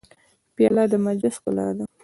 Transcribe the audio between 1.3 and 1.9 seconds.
ښکلا ده.